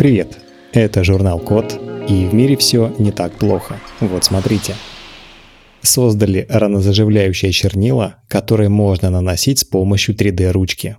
[0.00, 0.38] Привет!
[0.72, 3.78] Это журнал Код, и в мире все не так плохо.
[4.00, 4.74] Вот смотрите.
[5.82, 10.96] Создали ранозаживляющее чернила, которые можно наносить с помощью 3D-ручки.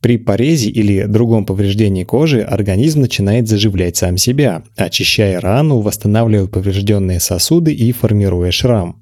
[0.00, 7.20] При порезе или другом повреждении кожи организм начинает заживлять сам себя, очищая рану, восстанавливая поврежденные
[7.20, 8.96] сосуды и формируя шрам.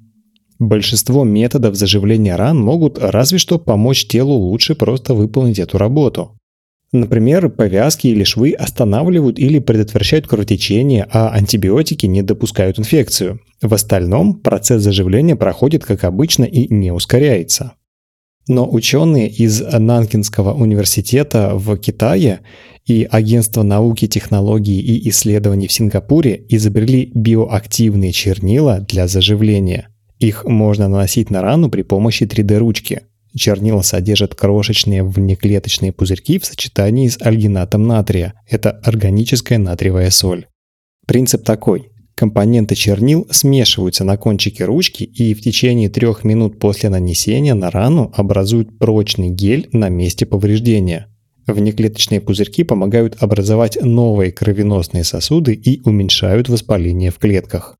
[0.59, 6.38] Большинство методов заживления ран могут разве что помочь телу лучше просто выполнить эту работу.
[6.91, 13.41] Например, повязки или швы останавливают или предотвращают кровотечение, а антибиотики не допускают инфекцию.
[13.61, 17.73] В остальном процесс заживления проходит как обычно и не ускоряется.
[18.47, 22.39] Но ученые из Нанкинского университета в Китае
[22.87, 29.89] и Агентство науки, технологий и исследований в Сингапуре изобрели биоактивные чернила для заживления.
[30.17, 33.01] Их можно наносить на рану при помощи 3D-ручки–
[33.35, 38.33] Чернила содержат крошечные внеклеточные пузырьки в сочетании с альгинатом натрия.
[38.47, 40.47] Это органическая натриевая соль.
[41.05, 41.91] Принцип такой.
[42.15, 48.11] Компоненты чернил смешиваются на кончике ручки и в течение трех минут после нанесения на рану
[48.13, 51.07] образуют прочный гель на месте повреждения.
[51.47, 57.78] Внеклеточные пузырьки помогают образовать новые кровеносные сосуды и уменьшают воспаление в клетках.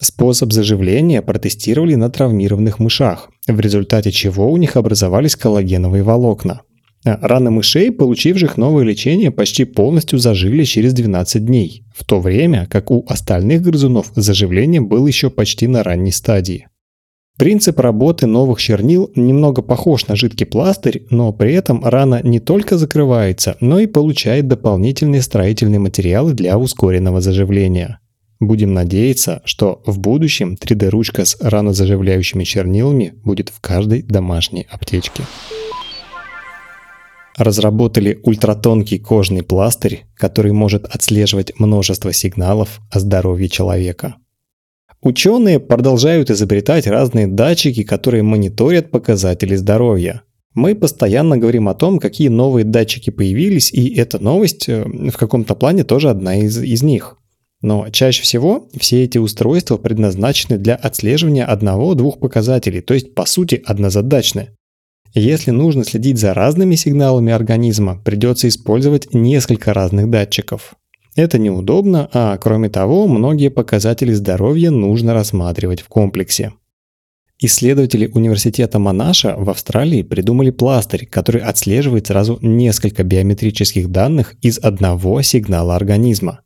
[0.00, 6.60] Способ заживления протестировали на травмированных мышах, в результате чего у них образовались коллагеновые волокна.
[7.04, 12.66] А раны мышей, получивших новое лечение, почти полностью зажили через 12 дней, в то время
[12.70, 16.68] как у остальных грызунов заживление было еще почти на ранней стадии.
[17.36, 22.78] Принцип работы новых чернил немного похож на жидкий пластырь, но при этом рана не только
[22.78, 28.00] закрывается, но и получает дополнительные строительные материалы для ускоренного заживления.
[28.40, 35.24] Будем надеяться, что в будущем 3D-ручка с ранозаживляющими чернилами будет в каждой домашней аптечке.
[37.36, 44.16] Разработали ультратонкий кожный пластырь, который может отслеживать множество сигналов о здоровье человека.
[45.00, 50.22] Ученые продолжают изобретать разные датчики, которые мониторят показатели здоровья.
[50.54, 55.54] Мы постоянно говорим о том, какие новые датчики появились, и эта новость э, в каком-то
[55.54, 57.17] плане тоже одна из, из них.
[57.60, 63.60] Но чаще всего все эти устройства предназначены для отслеживания одного-двух показателей, то есть по сути
[63.64, 64.50] однозадачны.
[65.14, 70.74] Если нужно следить за разными сигналами организма, придется использовать несколько разных датчиков.
[71.16, 76.52] Это неудобно, а кроме того, многие показатели здоровья нужно рассматривать в комплексе.
[77.40, 85.22] Исследователи университета Монаша в Австралии придумали пластырь, который отслеживает сразу несколько биометрических данных из одного
[85.22, 86.40] сигнала организма.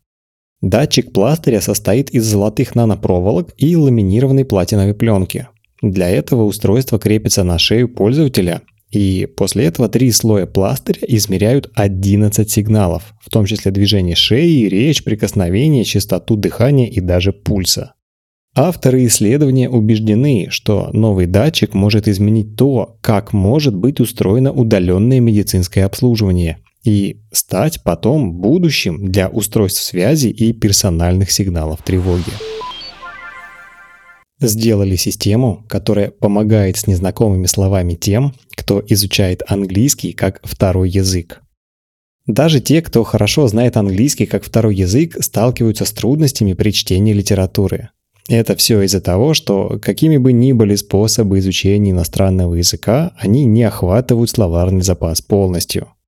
[0.62, 5.48] Датчик пластыря состоит из золотых нанопроволок и ламинированной платиновой пленки.
[5.82, 8.62] Для этого устройство крепится на шею пользователя,
[8.92, 15.02] и после этого три слоя пластыря измеряют 11 сигналов, в том числе движение шеи, речь,
[15.02, 17.94] прикосновение, частоту дыхания и даже пульса.
[18.54, 25.84] Авторы исследования убеждены, что новый датчик может изменить то, как может быть устроено удаленное медицинское
[25.84, 32.32] обслуживание и стать потом будущим для устройств связи и персональных сигналов тревоги.
[34.40, 41.40] Сделали систему, которая помогает с незнакомыми словами тем, кто изучает английский как второй язык.
[42.26, 47.90] Даже те, кто хорошо знает английский как второй язык, сталкиваются с трудностями при чтении литературы.
[48.28, 53.64] Это все из-за того, что какими бы ни были способы изучения иностранного языка, они не
[53.64, 55.88] охватывают словарный запас полностью–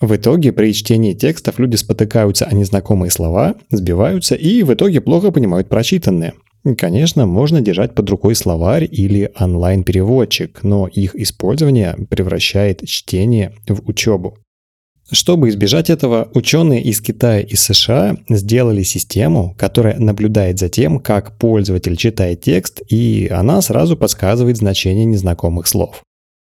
[0.00, 5.30] в итоге при чтении текстов люди спотыкаются о незнакомые слова, сбиваются и в итоге плохо
[5.30, 6.34] понимают прочитанное.
[6.78, 14.38] Конечно, можно держать под рукой словарь или онлайн-переводчик, но их использование превращает чтение в учебу.
[15.10, 21.36] Чтобы избежать этого, ученые из Китая и США сделали систему, которая наблюдает за тем, как
[21.36, 26.02] пользователь читает текст, и она сразу подсказывает значение незнакомых слов.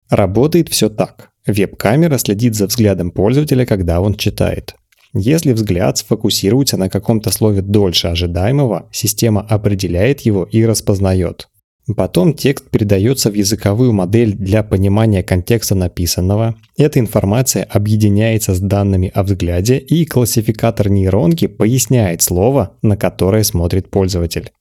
[0.09, 1.29] Работает все так.
[1.47, 4.75] Веб-камера следит за взглядом пользователя, когда он читает.
[5.13, 11.47] Если взгляд сфокусируется на каком-то слове дольше ожидаемого, система определяет его и распознает.
[11.95, 16.55] Потом текст передается в языковую модель для понимания контекста написанного.
[16.77, 23.89] Эта информация объединяется с данными о взгляде, и классификатор нейронки поясняет слово, на которое смотрит
[23.89, 24.51] пользователь.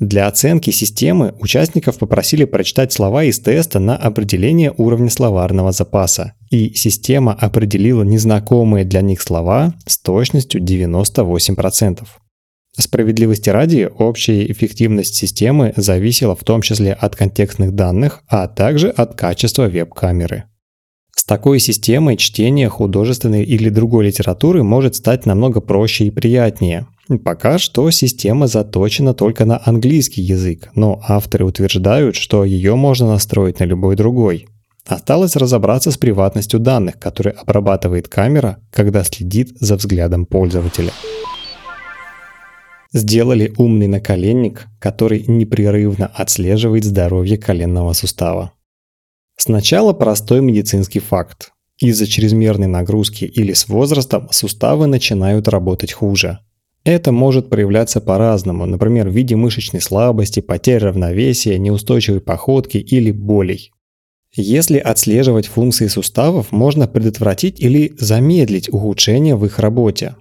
[0.00, 6.72] Для оценки системы участников попросили прочитать слова из теста на определение уровня словарного запаса, и
[6.74, 12.00] система определила незнакомые для них слова с точностью 98%.
[12.78, 19.16] Справедливости ради, общая эффективность системы зависела в том числе от контекстных данных, а также от
[19.16, 20.44] качества веб-камеры.
[21.14, 26.86] С такой системой чтение художественной или другой литературы может стать намного проще и приятнее.
[27.18, 33.58] Пока что система заточена только на английский язык, но авторы утверждают, что ее можно настроить
[33.58, 34.46] на любой другой.
[34.86, 40.92] Осталось разобраться с приватностью данных, которые обрабатывает камера, когда следит за взглядом пользователя.
[42.92, 48.52] Сделали умный наколенник, который непрерывно отслеживает здоровье коленного сустава.
[49.36, 51.52] Сначала простой медицинский факт.
[51.78, 56.40] Из-за чрезмерной нагрузки или с возрастом суставы начинают работать хуже.
[56.84, 63.72] Это может проявляться по-разному, например, в виде мышечной слабости, потери равновесия, неустойчивой походки или болей.
[64.34, 70.14] Если отслеживать функции суставов, можно предотвратить или замедлить ухудшение в их работе.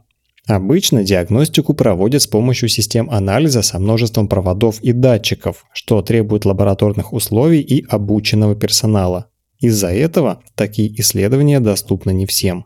[0.47, 7.13] Обычно диагностику проводят с помощью систем анализа со множеством проводов и датчиков, что требует лабораторных
[7.13, 9.27] условий и обученного персонала.
[9.59, 12.65] Из-за этого такие исследования доступны не всем.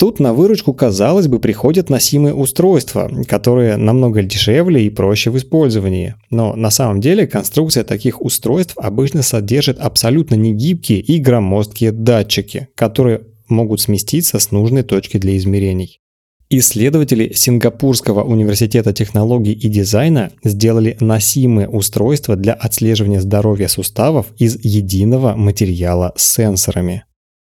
[0.00, 6.14] Тут на выручку, казалось бы, приходят носимые устройства, которые намного дешевле и проще в использовании.
[6.30, 13.20] Но на самом деле конструкция таких устройств обычно содержит абсолютно негибкие и громоздкие датчики, которые
[13.50, 16.00] могут сместиться с нужной точки для измерений.
[16.48, 25.36] Исследователи Сингапурского университета технологий и дизайна сделали носимые устройства для отслеживания здоровья суставов из единого
[25.36, 27.04] материала с сенсорами.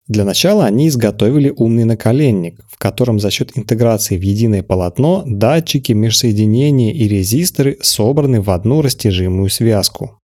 [0.08, 5.93] Для начала они изготовили умный наколенник, в котором за счет интеграции в единое полотно датчики,
[5.93, 10.20] межсоединения и резисторы собраны в одну растяжимую связку.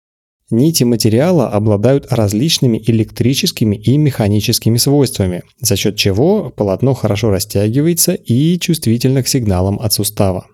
[0.52, 8.58] Нити материала обладают различными электрическими и механическими свойствами, за счет чего полотно хорошо растягивается и
[8.60, 10.48] чувствительно к сигналам от сустава.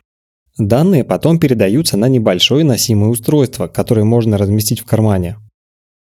[0.58, 5.38] Данные потом передаются на небольшое носимое устройство, которое можно разместить в кармане.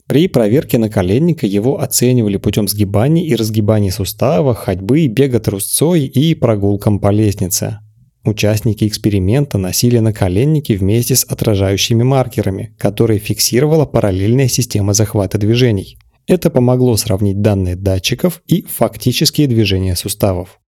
[0.06, 6.99] При проверке наколенника его оценивали путем сгибаний и разгибаний сустава, ходьбы, бега трусцой и прогулкам
[6.99, 7.78] по лестнице.
[8.25, 15.99] Участники эксперимента носили наколенники вместе с отражающими маркерами, которые фиксировала параллельная система захвата движений.
[16.28, 20.60] Это помогло сравнить данные датчиков и фактические движения суставов.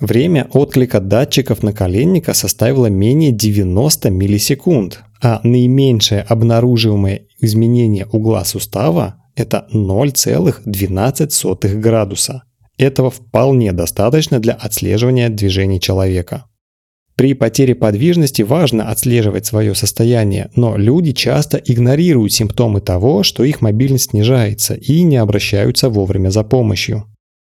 [0.00, 9.68] Время отклика датчиков наколенника составило менее 90 миллисекунд, а наименьшее обнаруживаемое изменение угла сустава– это
[9.72, 12.42] 0,12 градуса.
[12.76, 16.46] Этого вполне достаточно для отслеживания движений человека.
[17.14, 23.60] При потере подвижности важно отслеживать свое состояние, но люди часто игнорируют симптомы того, что их
[23.60, 27.04] мобильность снижается и не обращаются вовремя за помощью.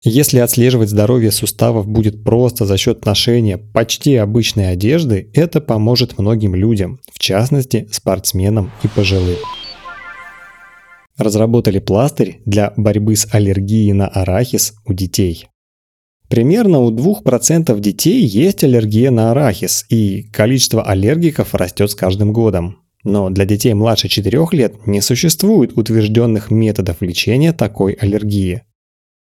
[0.02, 6.54] Если отслеживать здоровье суставов будет просто за счет ношения почти обычной одежды, это поможет многим
[6.54, 9.38] людям, в частности спортсменам и пожилым.
[11.16, 15.48] Разработали пластырь для борьбы с аллергией на арахис у детей.
[16.28, 22.80] Примерно у 2% детей есть аллергия на арахис, и количество аллергиков растет с каждым годом.
[23.04, 28.62] Но для детей младше 4 лет не существует утвержденных методов лечения такой аллергии.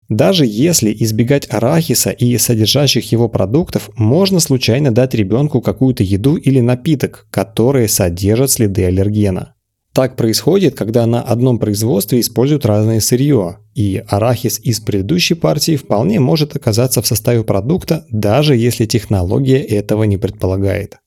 [0.08, 6.60] Даже если избегать арахиса и содержащих его продуктов, можно случайно дать ребенку какую-то еду или
[6.60, 9.54] напиток, которые содержат следы аллергена.
[9.92, 16.20] Так происходит, когда на одном производстве используют разное сырье, и арахис из предыдущей партии вполне
[16.20, 20.98] может оказаться в составе продукта, даже если технология этого не предполагает.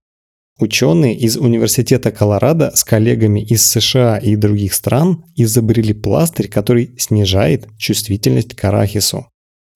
[0.60, 7.68] Ученые из Университета Колорадо с коллегами из США и других стран изобрели пластырь, который снижает
[7.78, 9.28] чувствительность к арахису.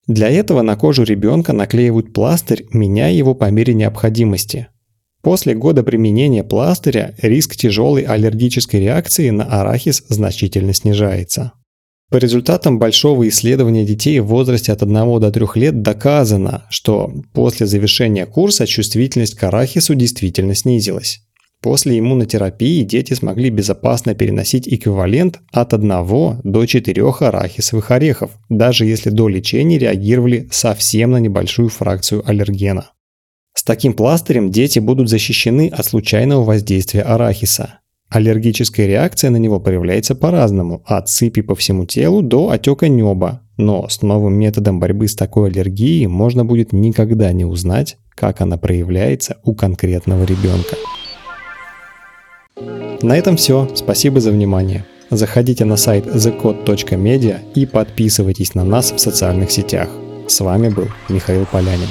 [0.07, 4.67] Для этого на кожу ребенка наклеивают пластырь, меняя его по мере необходимости.
[5.21, 11.53] После года применения пластыря риск тяжелой аллергической реакции на арахис значительно снижается.
[12.13, 17.65] По результатам большого исследования детей в возрасте от 1 до 3 лет доказано, что после
[17.65, 21.23] завершения курса чувствительность к арахису действительно снизилась.
[21.59, 25.89] После иммунотерапии дети смогли безопасно переносить эквивалент от 1
[26.43, 32.91] до 4 арахисовых орехов, даже если до лечения реагировали совсем на небольшую фракцию аллергена.
[33.55, 37.79] С таким пластырем дети будут защищены от случайного воздействия арахиса.
[38.13, 43.41] Аллергическая реакция на него проявляется по-разному, от сыпи по всему телу до отека неба.
[43.57, 48.57] Но с новым методом борьбы с такой аллергией можно будет никогда не узнать, как она
[48.57, 50.75] проявляется у конкретного ребенка.
[53.01, 53.67] На этом все.
[53.73, 54.85] Спасибо за внимание.
[55.09, 59.89] Заходите на сайт thecode.media и подписывайтесь на нас в социальных сетях.
[60.27, 61.89] С вами был Михаил Полянин.